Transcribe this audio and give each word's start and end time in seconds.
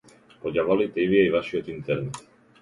По 0.45 0.53
ѓаволите 0.55 1.03
и 1.03 1.05
вие 1.11 1.27
и 1.27 1.35
вашиот 1.37 1.71
интернет. 1.75 2.19